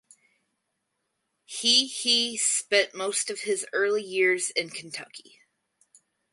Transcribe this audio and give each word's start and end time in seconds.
He 1.45 1.85
he 1.85 2.35
spent 2.35 2.95
most 2.95 3.29
of 3.29 3.41
his 3.41 3.67
early 3.71 4.01
years 4.01 4.49
in 4.49 4.71
Kentucky. 4.71 5.41